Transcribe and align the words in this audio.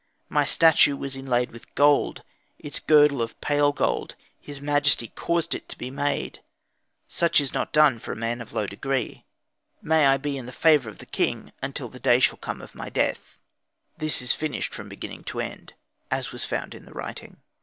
My 0.29 0.45
statue 0.45 0.97
was 0.97 1.15
inlayed 1.15 1.51
with 1.51 1.75
gold, 1.75 2.23
its 2.57 2.79
girdle 2.79 3.21
of 3.21 3.39
pale 3.39 3.71
gold; 3.71 4.15
his 4.39 4.59
majesty 4.59 5.09
caused 5.09 5.53
it 5.53 5.69
to 5.69 5.77
be 5.77 5.91
made. 5.91 6.41
Such 7.07 7.39
is 7.39 7.53
not 7.53 7.71
done 7.71 7.99
to 7.99 8.11
a 8.11 8.15
man 8.15 8.41
of 8.41 8.51
low 8.51 8.65
degree. 8.65 9.25
May 9.79 10.07
I 10.07 10.17
be 10.17 10.39
in 10.39 10.47
the 10.47 10.51
favour 10.51 10.89
of 10.89 10.97
the 10.97 11.05
king 11.05 11.51
until 11.61 11.87
the 11.87 11.99
day 11.99 12.19
shall 12.19 12.37
come 12.39 12.63
of 12.63 12.73
my 12.73 12.89
death. 12.89 13.37
_(This 13.99 14.23
is 14.23 14.33
finished 14.33 14.73
from 14.73 14.89
beginning 14.89 15.23
to 15.25 15.39
end, 15.39 15.75
as 16.09 16.31
was 16.31 16.45
found 16.45 16.73
in 16.73 16.85
the 16.85 16.93
writing.) 16.93 17.37